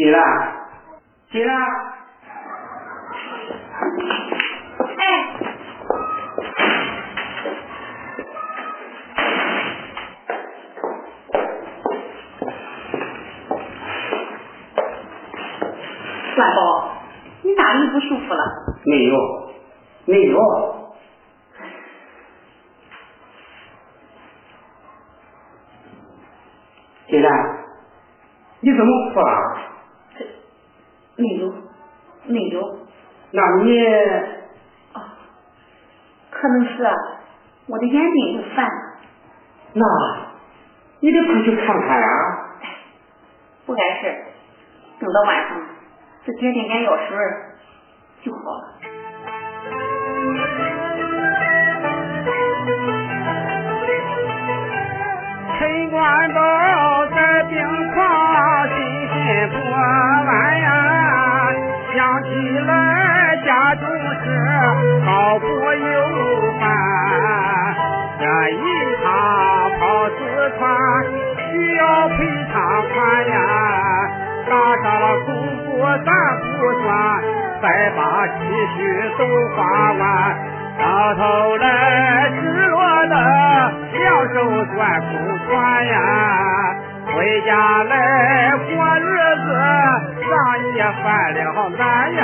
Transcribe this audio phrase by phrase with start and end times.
[0.00, 0.18] 进来，
[1.30, 1.54] 起来。
[4.96, 5.04] 哎，
[16.38, 16.92] 万宝，
[17.42, 18.42] 你哪里不舒服了？
[18.86, 19.52] 没有，
[20.06, 20.38] 没有。
[27.06, 27.28] 进来，
[28.60, 29.58] 你怎么哭了？
[31.16, 31.52] 没有，
[32.24, 32.78] 没有。
[33.70, 33.86] 那你
[34.94, 35.00] 哦，
[36.30, 36.92] 可能是啊，
[37.66, 38.72] 我的眼睛又犯了。
[39.74, 39.84] 那，
[40.98, 42.06] 你得快去看看啊。
[43.66, 44.24] 不碍事，
[44.98, 45.60] 等到晚上
[46.26, 47.16] 再点点眼药水
[65.04, 65.94] 好不忧
[66.60, 66.62] 烦。
[68.18, 68.56] 这一
[69.02, 69.06] 趟
[69.78, 70.18] 跑四
[70.58, 70.60] 川，
[71.38, 72.14] 需要赔
[72.52, 72.54] 偿
[72.92, 72.96] 款
[73.28, 73.38] 呀，
[74.48, 74.50] 打
[74.82, 75.28] 上了功
[75.64, 75.68] 夫
[76.04, 76.08] 咱
[76.40, 76.48] 不
[76.82, 76.88] 算，
[77.62, 77.64] 再
[77.96, 78.40] 把积
[78.76, 78.78] 蓄
[79.18, 79.20] 都
[79.56, 79.58] 花
[79.92, 80.02] 完。
[80.78, 80.82] 到
[81.14, 81.64] 头来
[82.40, 83.14] 只落得
[83.92, 84.00] 两
[84.32, 84.36] 手
[84.74, 85.10] 攥空
[85.46, 85.50] 船
[85.86, 85.94] 呀，
[87.06, 87.48] 回家
[87.84, 87.92] 来
[88.56, 88.68] 过
[88.98, 89.06] 日
[89.36, 89.48] 子，
[90.30, 90.32] 咱
[90.74, 91.04] 也犯
[91.34, 91.38] 了
[91.76, 91.80] 难
[92.14, 92.20] 呀。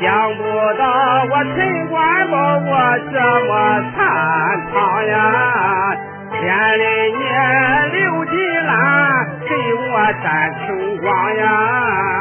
[0.00, 0.42] 想不
[0.78, 0.84] 到
[1.30, 2.70] 我陈官保我
[3.10, 3.50] 这么
[3.96, 3.98] 惨
[4.72, 5.16] 唐呀，
[6.30, 6.38] 千
[6.78, 6.84] 里
[7.16, 7.26] 年
[7.92, 8.70] 刘金兰
[9.40, 9.92] 给我
[10.22, 10.66] 占穷
[10.98, 12.17] 光呀。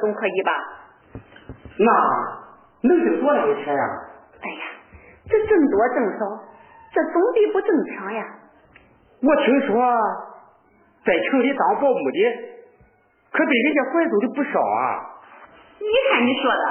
[0.00, 0.52] 总可以吧？
[1.78, 3.84] 那能挣多少钱呀？
[4.42, 4.62] 哎呀，
[5.28, 6.42] 这挣多挣少，
[6.92, 8.24] 这总比不挣强呀。
[9.22, 9.76] 我听说
[11.04, 12.18] 在城里当保姆的，
[13.32, 15.20] 可比人家拐走的不少啊。
[15.78, 16.64] 你看你说的，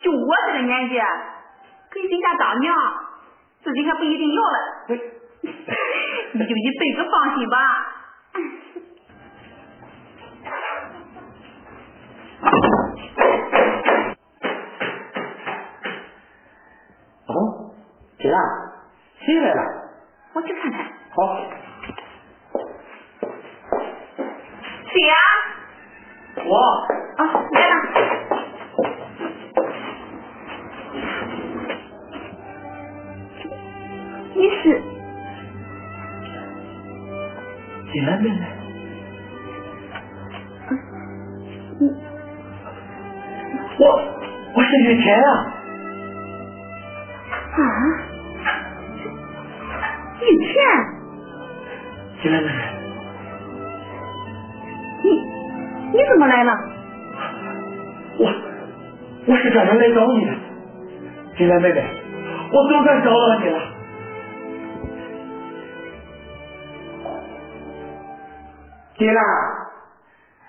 [0.00, 0.94] 就我这个年纪，
[1.92, 2.74] 给人家当娘，
[3.62, 4.58] 自己还不一定要了。
[6.32, 7.56] 你就一辈子放心吧。
[18.24, 18.40] 谁啊？
[19.20, 19.60] 谁来了？
[20.32, 20.80] 我去看看。
[21.10, 21.36] 好。
[24.90, 25.14] 谁啊？
[26.46, 26.56] 我。
[27.18, 27.20] 啊，
[27.52, 27.74] 来了。
[34.32, 34.82] 你是。
[37.92, 38.40] 进来妹妹。
[43.76, 43.84] 我
[44.54, 45.30] 我是雨田啊。
[47.54, 47.60] 啊？
[50.34, 50.54] 雨田。
[52.22, 52.52] 金兰妹妹。
[55.02, 55.10] 你
[55.92, 56.52] 你怎么来了？
[58.18, 58.32] 我
[59.26, 60.32] 我是专门来找你的，
[61.36, 61.84] 金兰妹妹，
[62.52, 63.60] 我总算找到你了。
[68.96, 69.24] 金兰，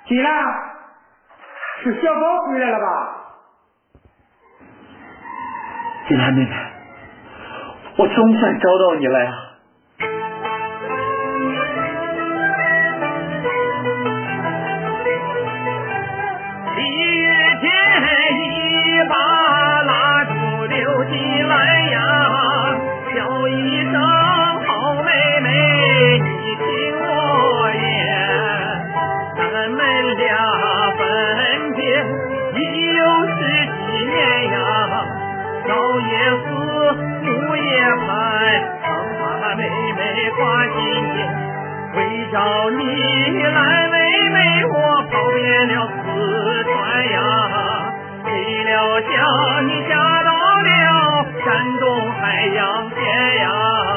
[0.07, 0.31] 金兰，
[1.83, 2.83] 是小宝回来了吧？
[6.07, 6.51] 金兰妹妹，
[7.97, 9.31] 我总算找到你了呀！
[42.69, 43.95] 你来，妹
[44.29, 46.73] 妹我跑遍了四川
[47.11, 47.17] 呀，
[48.23, 48.29] 没
[48.63, 50.29] 料想你嫁到
[50.61, 51.45] 了山
[51.79, 52.97] 东海洋县
[53.37, 53.94] 呀。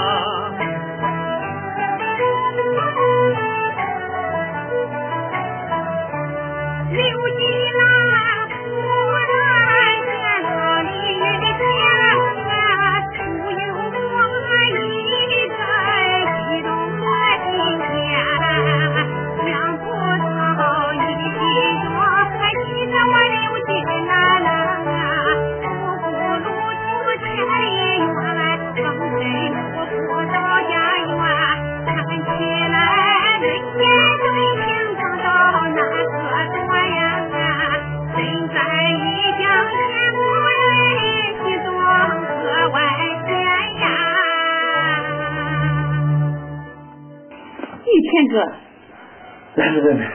[49.58, 50.08] 来妹妹，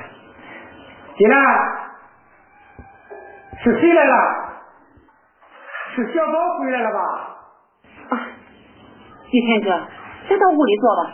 [1.18, 1.36] 进来，
[3.62, 4.16] 是谁来了？
[5.94, 7.00] 是小宝回来了吧？
[8.10, 8.28] 啊，
[9.32, 9.86] 玉天哥，
[10.30, 11.12] 先到屋里坐吧。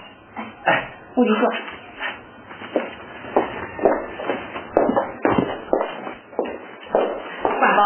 [0.66, 1.50] 哎，屋里坐。
[7.60, 7.82] 万宝，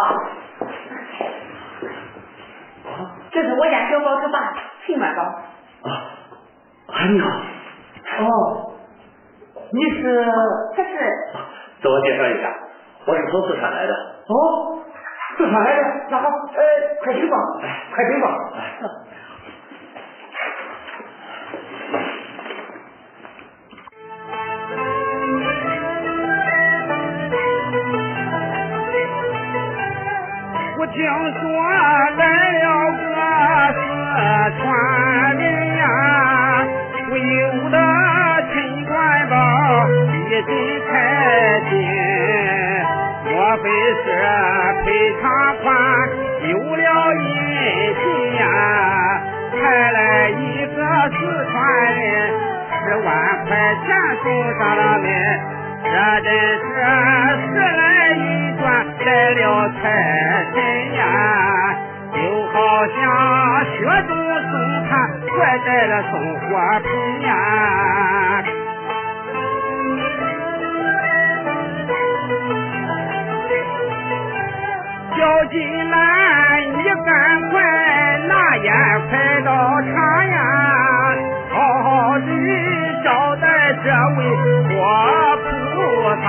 [3.31, 4.53] 这是我家小宝他爸
[4.85, 5.21] 秦万宝。
[5.89, 7.29] 啊，你好。
[8.19, 8.69] 哦。
[9.75, 10.23] 你是？
[10.75, 10.89] 他是。
[11.81, 12.53] 自我介绍一下，
[13.05, 13.93] 我是从四川来的。
[14.27, 14.79] 哦，
[15.37, 15.81] 四川来的，
[16.11, 16.61] 那好，哎，
[17.03, 17.37] 快请吧，
[17.93, 18.27] 快请吧。
[41.53, 41.77] 太金，
[43.29, 44.05] 莫非是
[44.83, 44.85] 赔
[45.21, 45.29] 偿
[45.61, 45.63] 款
[46.41, 47.23] 丢了音
[47.93, 48.03] 信
[48.37, 48.41] 呀？
[49.51, 50.77] 派来一个
[51.11, 51.15] 四
[51.51, 51.55] 川
[51.93, 52.01] 人，
[52.81, 53.05] 十万
[53.45, 53.51] 块
[53.85, 53.87] 钱
[54.23, 54.25] 送
[54.57, 55.05] 上了门，
[55.83, 55.91] 这
[56.21, 56.65] 真是
[57.45, 57.81] 时来
[58.15, 58.63] 运转
[59.05, 59.41] 来了
[59.79, 59.83] 财
[60.55, 60.57] 神
[60.95, 61.01] 呀！
[62.15, 62.17] 就
[62.47, 62.57] 好
[62.87, 62.97] 像
[63.65, 64.11] 雪中
[64.49, 64.51] 送
[64.89, 64.91] 炭，
[65.37, 66.41] 怪带了送货
[66.81, 66.89] 品
[67.27, 67.31] 呀！
[75.53, 77.61] 进来，你赶快
[78.27, 78.73] 拿烟
[79.07, 79.11] 快
[79.45, 79.51] 到
[79.83, 80.35] 茶呀，
[81.51, 82.25] 好好的
[83.03, 83.45] 招待
[83.83, 83.85] 这
[84.17, 84.19] 位
[84.67, 84.73] 活
[85.37, 85.45] 菩
[86.23, 86.25] 萨，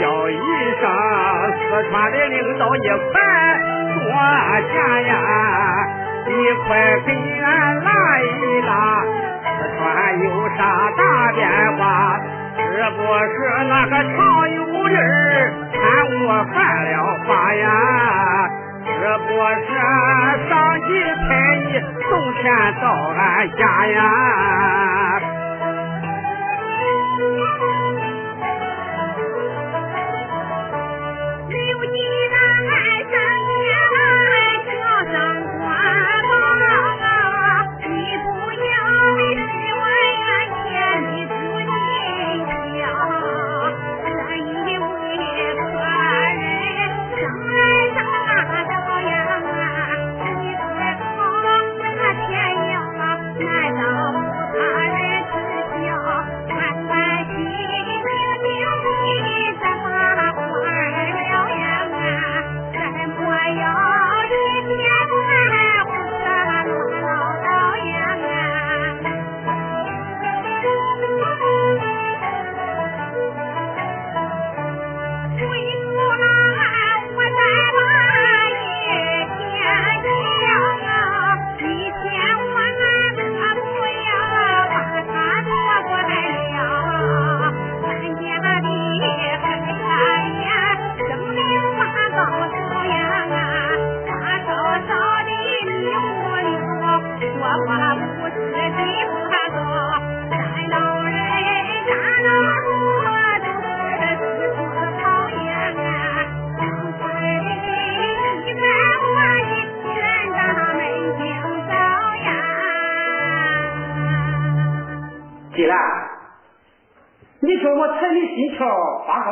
[0.00, 0.34] 叫一
[0.80, 0.82] 声
[1.60, 3.14] 四川的领导一块
[3.94, 4.02] 坐
[4.74, 5.14] 下呀，
[6.26, 6.30] 你
[6.66, 6.68] 快
[7.06, 7.08] 给
[7.40, 7.46] 俺
[7.84, 8.26] 拉一
[8.66, 8.70] 拉，
[9.44, 9.48] 四
[9.78, 9.78] 川
[10.18, 10.26] 有
[10.58, 10.58] 啥
[10.98, 11.00] 大
[11.34, 11.38] 变
[11.78, 11.80] 化？
[12.56, 13.36] 是不是
[13.68, 14.16] 那个常
[14.50, 14.58] 有
[14.88, 14.98] 人
[15.80, 15.86] 看
[16.26, 16.94] 我犯了
[17.26, 17.66] 法呀？
[18.84, 19.28] 是不
[19.66, 19.68] 是
[20.48, 20.50] 上
[20.82, 20.88] 级
[21.28, 21.60] 太医
[22.08, 22.42] 送钱
[22.80, 22.84] 到
[23.16, 23.18] 俺
[23.56, 23.98] 家呀？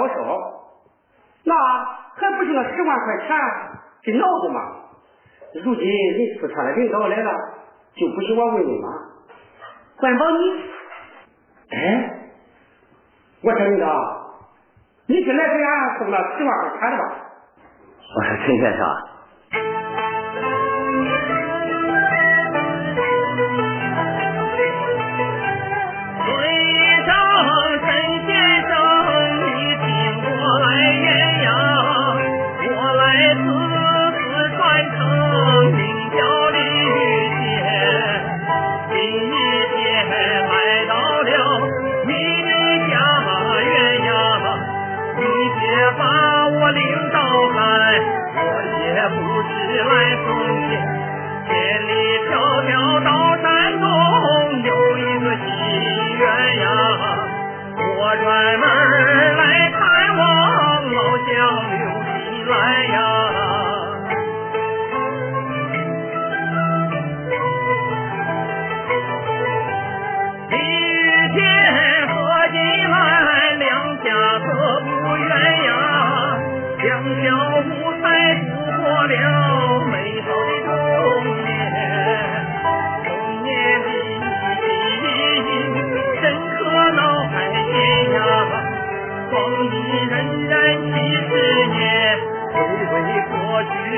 [0.08, 0.38] 发高烧，
[1.44, 1.54] 那
[2.16, 3.36] 还不是那十万块钱
[4.02, 4.60] 给闹的吗？
[5.64, 7.32] 如今人四川的领导来了，
[7.94, 8.88] 就不许我问问吗？
[9.98, 10.36] 关宝你，
[11.70, 11.76] 哎，
[13.42, 13.86] 我说领导，
[15.06, 17.04] 你是来给俺送了十万块钱的吧？
[18.16, 18.86] 我说陈先生。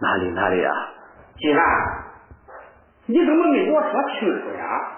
[0.00, 0.72] 哪里哪里啊？
[1.38, 1.64] 金兰，
[3.06, 4.92] 你怎么没给我说清楚呀？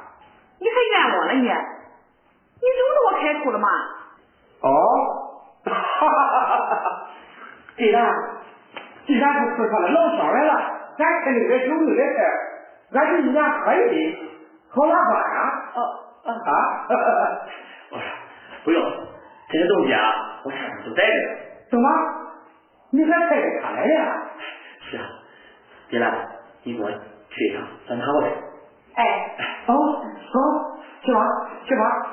[0.59, 1.43] 你还怨我了你？
[1.43, 3.69] 你惹得我开口了吗？
[4.61, 4.69] 哦，
[5.65, 7.09] 哈哈哈哈哈！
[7.77, 8.15] 金兰，
[9.07, 10.53] 既然是四川的老乡来了，
[10.99, 12.19] 咱肯定得有你的事，
[12.93, 14.19] 俺就一年喝一杯，
[14.71, 15.73] 好拉饭啊。
[15.75, 15.81] 哦。
[16.23, 16.31] 啊，
[17.91, 18.05] 我说
[18.65, 18.83] 不用，
[19.49, 20.03] 这些东西啊，
[20.45, 21.13] 我身上都带着。
[21.71, 21.89] 怎么？
[22.91, 24.23] 你还带着他来呀？
[24.91, 25.07] 是啊，
[25.89, 26.07] 别了，
[26.65, 28.29] 你给我去一趟，咱拿过来。
[28.95, 31.21] 哎，好，好，去吧，
[31.67, 32.10] 去吧。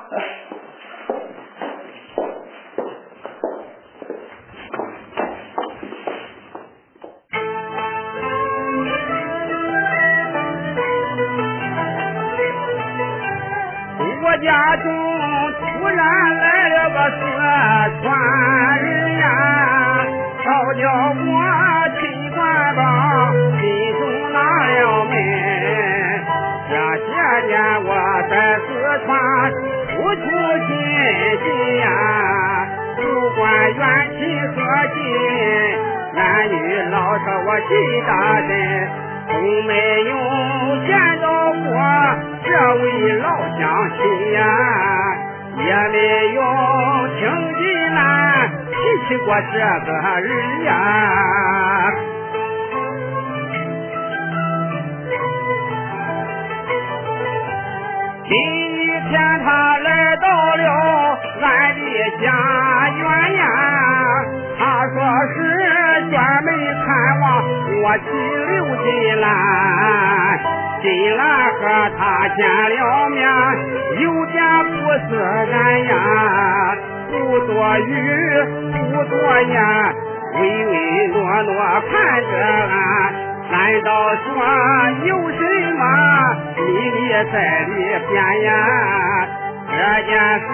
[90.28, 90.50] 这件事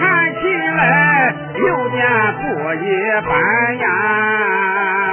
[0.00, 0.40] 看起
[0.76, 2.02] 来有点
[2.34, 2.86] 不一
[3.28, 5.07] 般呀。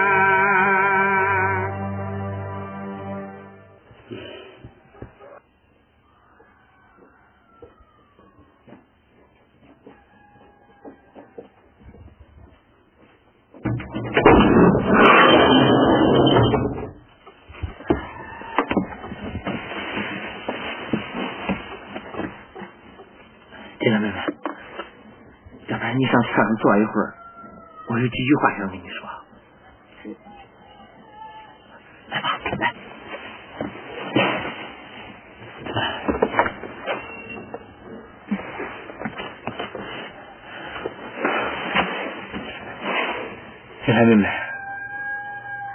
[26.65, 27.13] 坐一会儿，
[27.89, 29.08] 我有几句话想跟你说。
[32.10, 32.73] 来吧，来。
[43.86, 44.28] 雨来妹妹，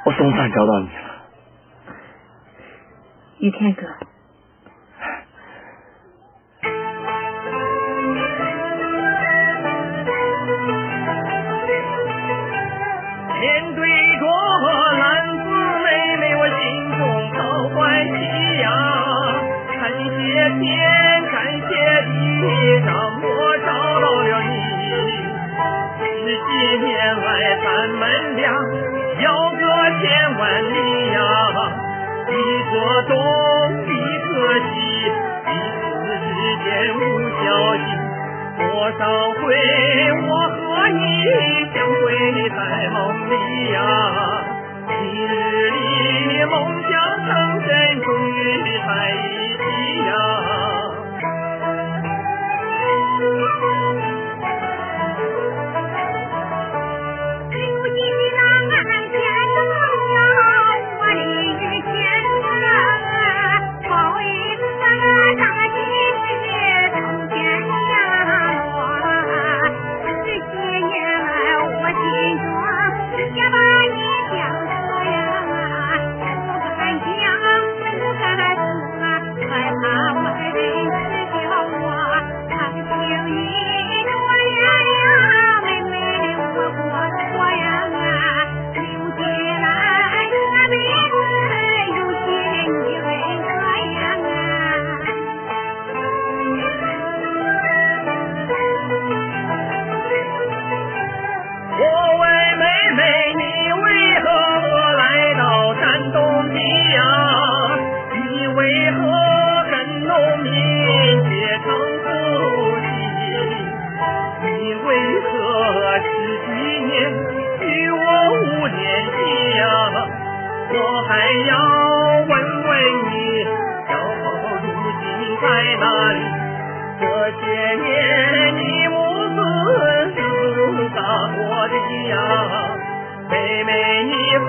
[0.06, 1.22] 我总算找到你了，
[3.38, 3.86] 雨天哥。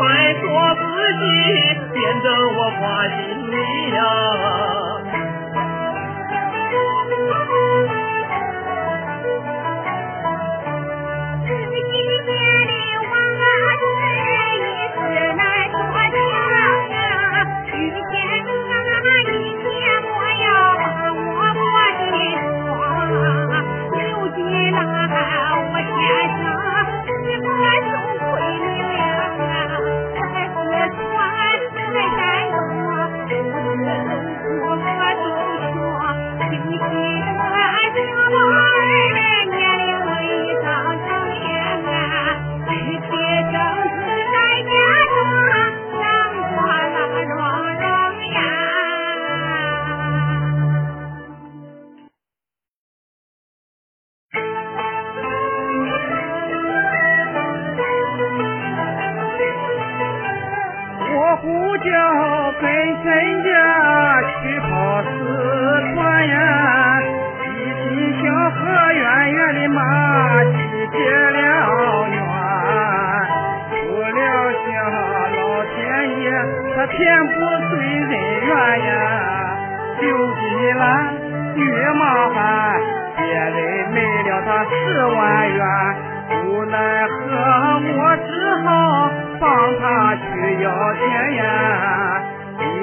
[0.01, 0.41] 快说
[0.73, 0.81] 自
[1.21, 1.23] 己，
[1.93, 3.55] 变得我花心里
[3.93, 4.01] 呀、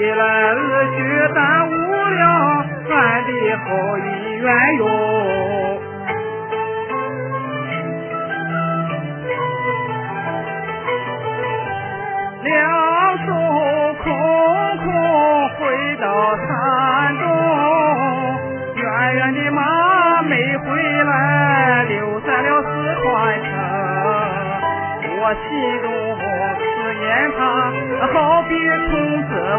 [0.00, 2.22] 一来二去耽误了
[2.88, 2.92] 咱
[3.24, 3.30] 的
[3.64, 3.66] 好
[3.98, 4.06] 姻
[4.38, 4.46] 缘
[4.78, 5.67] 哟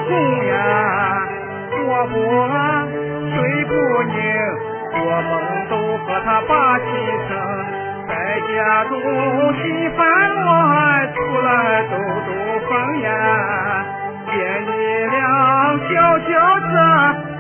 [0.09, 0.17] 重
[0.47, 0.57] 呀，
[1.69, 2.17] 做梦
[3.31, 3.71] 睡不
[4.09, 4.17] 宁，
[4.91, 5.31] 做梦
[5.69, 6.85] 都和他把心
[7.27, 7.31] 声，
[8.07, 8.49] 在家
[8.85, 8.91] 中
[9.53, 9.63] 心
[9.95, 9.99] 烦
[10.43, 11.47] 乱，出来
[11.83, 11.93] 兜
[12.25, 12.29] 兜
[12.67, 12.69] 风
[13.01, 13.07] 呀，
[14.31, 14.33] 见
[14.65, 14.67] 你
[15.11, 15.15] 辆
[15.77, 15.89] 小
[16.27, 16.71] 轿子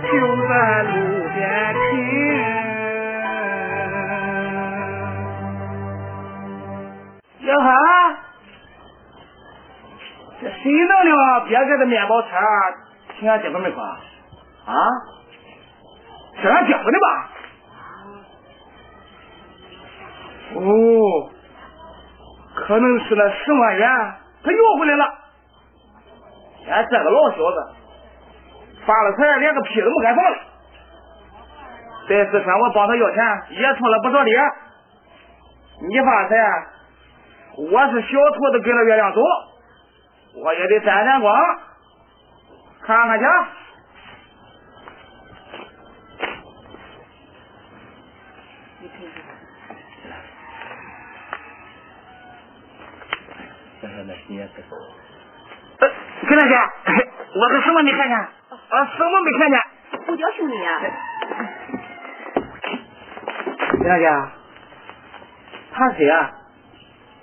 [0.03, 0.07] 就
[0.47, 0.51] 在
[0.83, 0.87] 路
[1.33, 1.37] 边
[1.73, 1.91] 停。
[7.47, 7.88] 小孩。
[10.61, 11.45] 谁弄的？
[11.47, 12.27] 别个的面包车，
[13.17, 14.73] 听俺姐夫们说，啊，
[16.41, 17.29] 是俺姐夫的吧？
[20.55, 21.29] 哦，
[22.55, 23.89] 可能是那十万元，
[24.43, 25.05] 他要回来了。
[26.69, 27.73] 俺这个老小子，
[28.85, 30.25] 发了财，连个屁都没敢放。
[32.09, 34.31] 在四川，我帮他要钱，也出了不少力。
[35.89, 36.35] 你发财，
[37.71, 39.21] 我是小兔子跟着月亮走。
[40.35, 41.35] 我也得沾沾光，
[42.81, 43.25] 看看去。
[55.79, 55.89] 呃，
[56.27, 56.53] 跟大姐，
[57.33, 58.17] 我是什么没看见？
[58.17, 58.29] 啊，
[58.97, 59.59] 什么没看见？
[60.07, 60.79] 我叫兄弟呀、
[63.71, 64.09] 跟大姐，
[65.73, 66.31] 他是谁啊？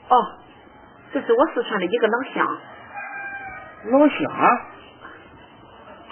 [0.08, 0.38] 哦，
[1.12, 2.58] 这是我四川的一个老乡。
[3.84, 4.60] 老乡？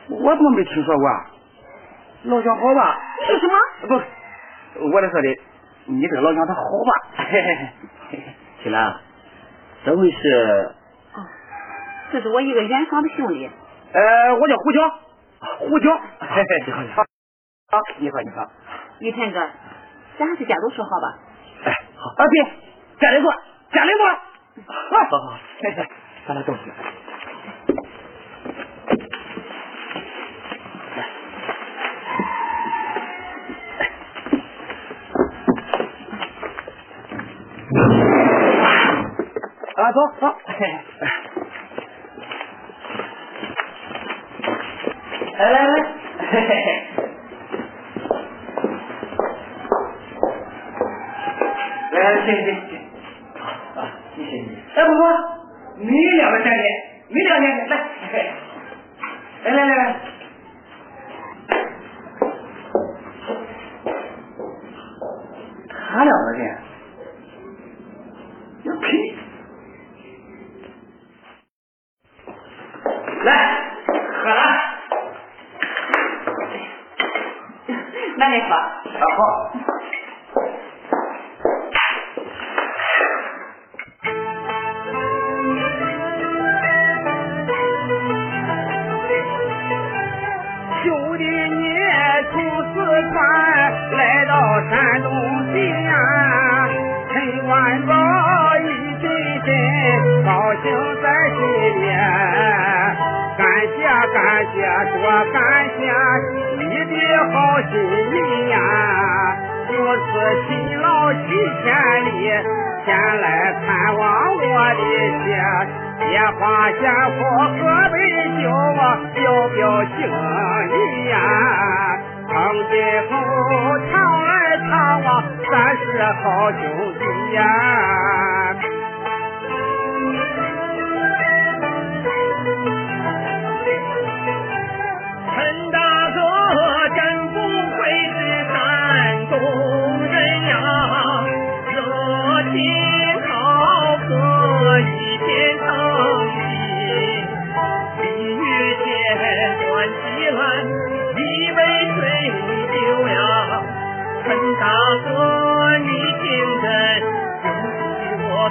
[0.08, 1.08] 我怎么没听说过？
[1.08, 1.26] 啊？
[2.24, 2.98] 老乡好吧？
[3.20, 3.54] 你说什么？
[3.88, 5.38] 不，我是说的，
[5.86, 6.92] 你这个老乡他好吧？
[8.62, 8.96] 新兰，
[9.84, 10.74] 怎么回事？
[11.14, 11.26] 哦，
[12.12, 13.50] 这是我一个远方的兄弟。
[13.92, 14.98] 呃，我叫胡椒，
[15.58, 16.00] 胡椒。
[16.20, 17.02] 你好，你好。
[17.70, 18.50] 好，你好，你好。
[19.00, 19.40] 玉田哥，
[20.18, 21.18] 咱还是家中说好吧？
[21.64, 22.44] 哎，好，啊，对，
[23.00, 23.32] 家里坐，
[23.72, 24.06] 家里坐。
[24.66, 25.38] 好好好，
[26.26, 26.60] 咱俩坐下。
[39.84, 40.34] 啊，走 走。
[45.36, 45.82] 来来来，
[46.30, 46.66] 嘿嘿嘿。
[51.92, 52.80] 来来，行行行。
[53.76, 54.56] 啊，谢谢你。
[54.74, 55.02] 哎，不不，
[55.84, 56.62] 你两个先进，
[57.08, 57.68] 你两个先进，
[59.44, 59.96] 来，来来来来。
[65.68, 66.56] 他两个人，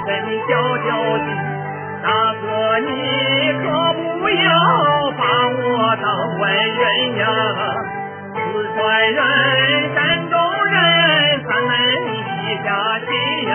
[0.06, 0.52] 跟你交
[0.86, 0.88] 交
[1.18, 1.26] 情。
[2.02, 2.88] 大哥，你
[3.62, 3.64] 可
[4.20, 4.44] 不要
[5.16, 6.04] 把我当
[6.38, 7.24] 外人呀！
[8.34, 8.36] 四
[8.74, 8.78] 川
[9.10, 9.18] 人、
[9.94, 10.34] 山东
[10.66, 10.76] 人，
[11.48, 11.70] 咱们
[12.44, 12.68] 一家
[13.00, 13.08] 亲
[13.48, 13.54] 呀！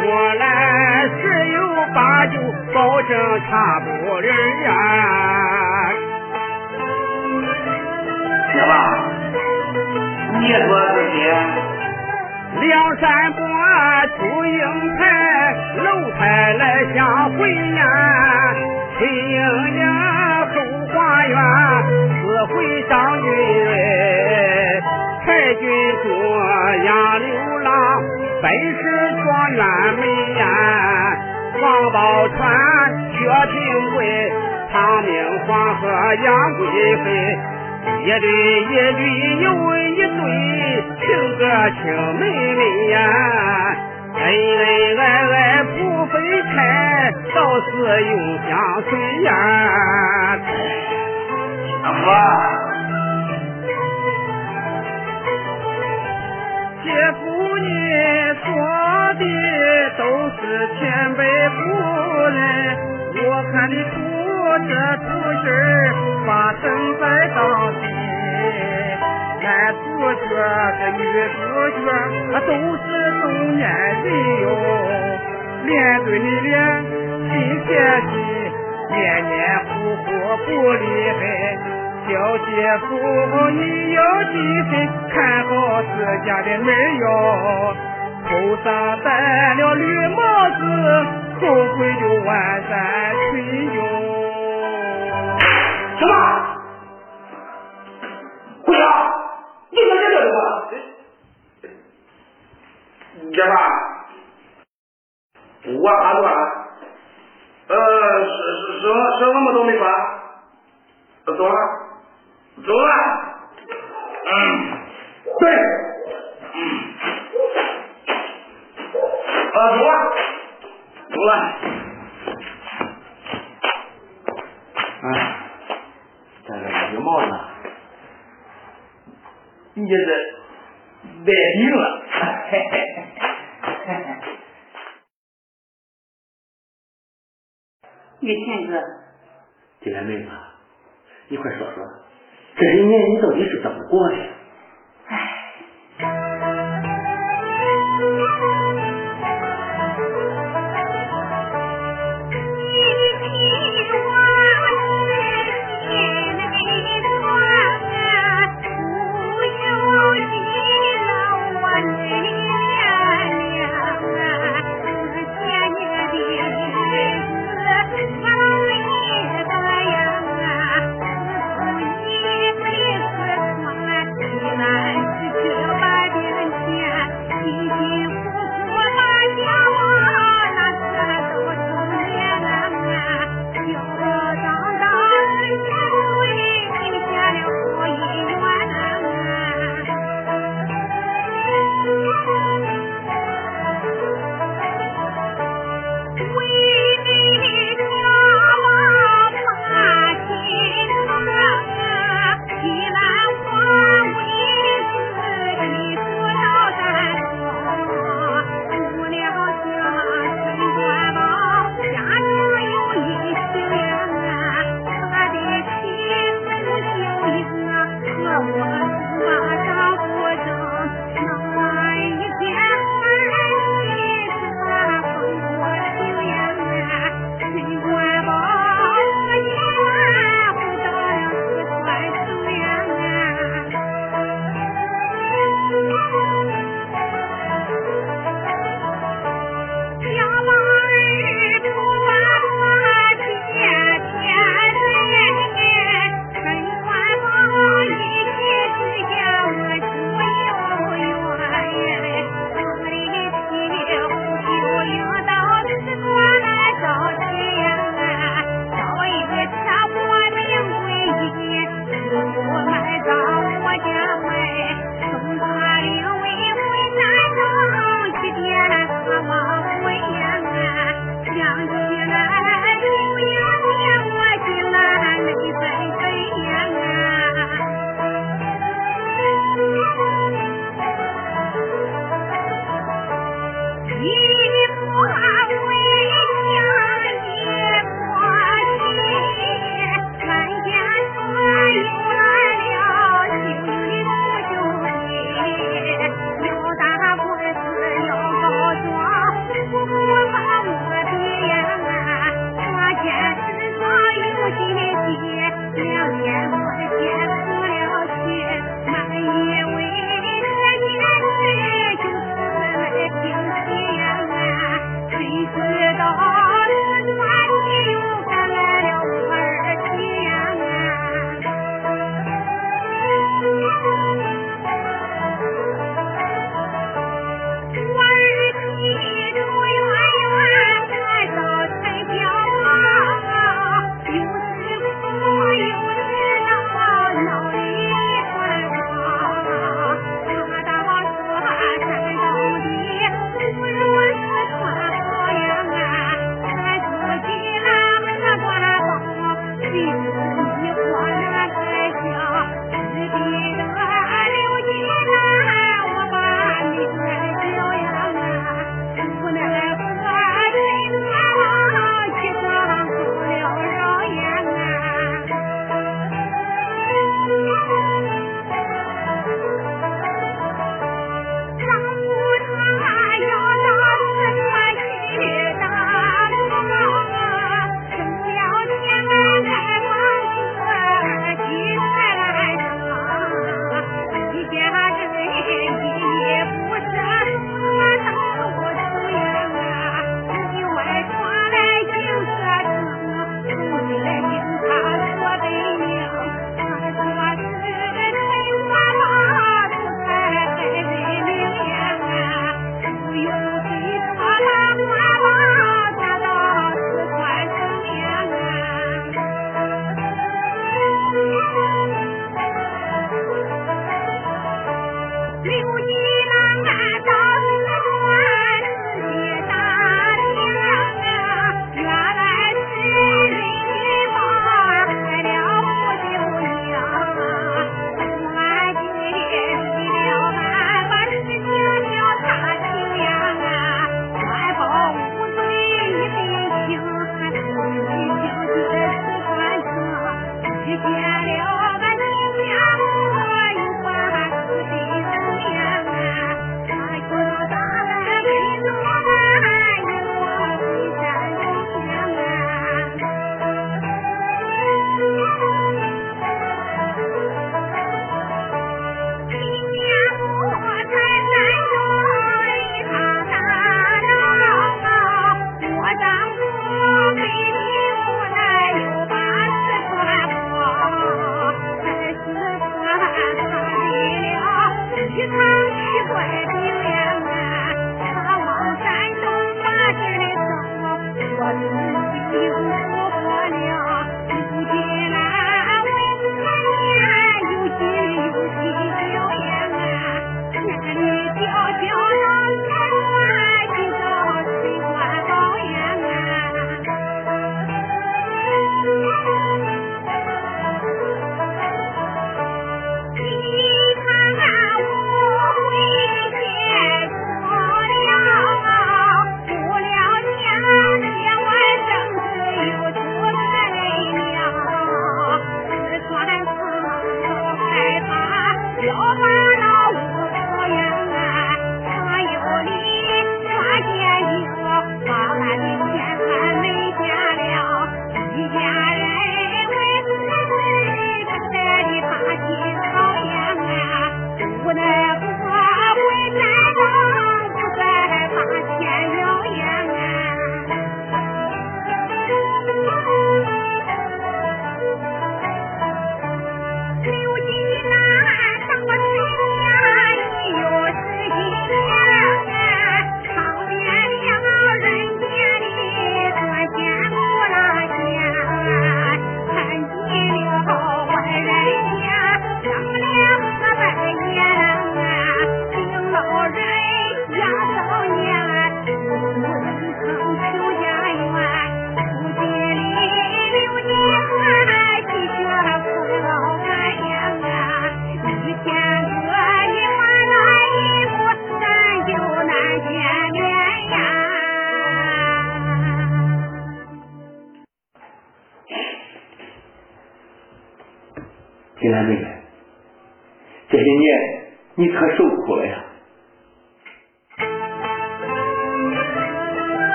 [0.00, 0.44] 说来
[1.20, 1.56] 十有
[1.94, 2.34] 八九
[2.74, 3.10] 保证
[3.48, 3.86] 差不
[4.20, 4.68] 离呀。
[8.52, 8.68] 姐夫，
[10.38, 11.16] 你说自己
[12.60, 13.40] 梁山伯
[14.18, 14.60] 祝英
[14.96, 15.00] 台，
[15.78, 16.20] 楼台
[16.54, 16.62] 来
[16.94, 16.98] 相
[17.32, 17.82] 会呀，
[18.98, 19.34] 崔莺
[19.74, 19.80] 莺
[20.48, 20.54] 后
[20.92, 20.94] 花
[21.26, 21.36] 园，
[22.20, 22.52] 四会
[22.88, 23.26] 张军
[23.64, 23.70] 瑞，
[25.24, 25.62] 太君
[26.02, 26.08] 捉
[26.84, 26.90] 杨
[27.20, 27.51] 六郎，
[28.42, 28.82] 本是
[29.22, 29.62] 状元
[30.00, 30.02] 美
[30.34, 30.44] 呀，
[31.62, 32.34] 王宝钏
[33.12, 33.18] 薛
[33.52, 33.54] 平
[33.94, 33.98] 贵，
[34.72, 34.74] 唐
[35.04, 35.14] 明
[35.46, 35.82] 皇和
[36.16, 36.60] 杨贵
[37.04, 37.06] 妃。
[38.02, 38.26] 一对
[38.64, 39.00] 一对
[39.42, 39.46] 又
[39.86, 40.20] 一对，
[40.98, 41.06] 情
[41.38, 41.40] 哥
[41.70, 41.82] 情
[42.18, 42.22] 妹
[42.56, 42.96] 妹呀，
[44.16, 44.60] 恩恩
[44.98, 46.12] 爱爱不分
[46.52, 46.56] 开，
[47.32, 47.70] 到死
[48.02, 48.12] 永
[48.48, 48.50] 相
[48.90, 48.90] 随
[49.22, 49.30] 呀。
[51.84, 52.06] 阿福，
[56.82, 57.22] 姐夫
[57.58, 57.66] 你
[58.42, 58.46] 说
[59.18, 59.22] 的
[59.98, 60.00] 都
[60.30, 60.40] 是
[60.78, 60.80] 前
[61.14, 61.54] 辈夫
[62.28, 62.36] 人，
[63.14, 63.92] 我看你出
[64.68, 65.04] 这出
[65.42, 65.52] 事儿
[66.26, 66.28] 发
[66.60, 66.62] 生
[67.00, 67.02] 在
[67.34, 67.38] 当
[67.80, 67.84] 地。
[69.42, 69.78] 男主
[70.14, 70.22] 角
[70.78, 71.00] 和女
[71.32, 71.36] 主
[71.80, 71.86] 角
[72.46, 72.84] 都是
[73.20, 73.24] 中
[73.56, 73.62] 年
[74.04, 74.06] 人
[74.42, 74.44] 哟，
[75.64, 75.70] 面
[76.04, 76.52] 对你脸，
[77.28, 77.32] 心
[77.66, 78.12] 贴心，
[78.90, 79.32] 黏黏
[79.66, 80.04] 糊糊
[80.46, 80.84] 不离
[81.18, 81.71] 开。
[82.04, 82.50] 小姐
[82.88, 82.98] 夫，
[83.50, 84.34] 你要记
[84.70, 84.72] 心，
[85.08, 85.50] 看好
[85.82, 85.86] 自
[86.26, 87.06] 家的妹哟。
[88.28, 88.30] 头
[88.64, 89.08] 上戴
[89.54, 90.60] 了绿帽子，
[91.40, 91.42] 后
[91.76, 92.51] 悔就晚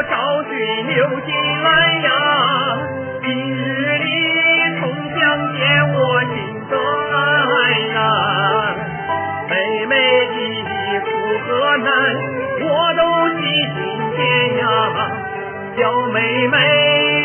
[0.00, 0.50] 苦找寻
[0.86, 1.28] 刘金
[1.62, 2.08] 兰呀，
[3.22, 4.04] 今日里
[4.80, 5.20] 重相
[5.52, 5.60] 见
[5.92, 6.34] 我心
[6.70, 6.72] 中
[7.10, 7.52] 安
[7.92, 8.00] 然。
[9.50, 9.52] 妹
[9.84, 9.92] 妹
[10.24, 10.72] 的
[11.04, 11.10] 苦
[11.46, 11.86] 和难
[12.62, 12.64] 我
[12.96, 13.00] 都
[13.36, 13.42] 记
[13.74, 13.78] 心
[14.16, 14.18] 间
[14.56, 14.64] 呀，
[15.76, 16.56] 小妹妹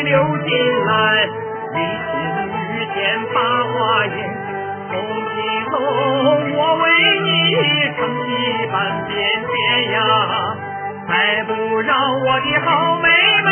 [0.02, 0.46] 刘金
[0.84, 0.94] 兰，
[1.72, 2.12] 你心
[2.52, 3.00] 遇见
[3.32, 4.16] 八花眼。
[4.90, 5.72] 从今后
[6.52, 6.84] 我为
[7.24, 7.26] 你
[7.96, 8.28] 撑起
[8.70, 8.76] 半
[9.08, 9.56] 边天
[9.92, 9.96] 呀，
[11.08, 13.08] 再不让我的好妹
[13.44, 13.50] 妹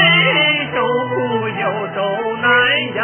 [0.75, 0.77] 受
[1.09, 1.63] 苦又
[1.95, 1.97] 受
[2.37, 2.51] 难
[2.95, 3.01] 呀。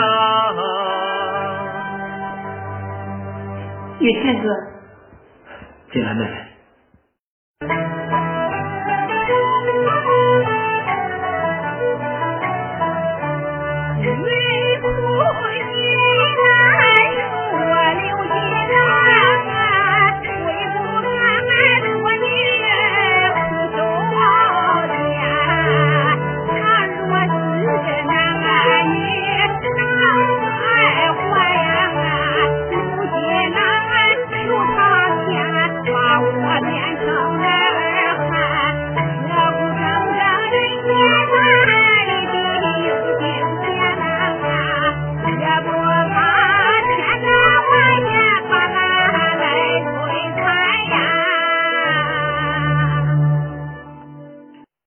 [4.01, 4.49] 月天哥，
[5.93, 6.40] 进来妹妹，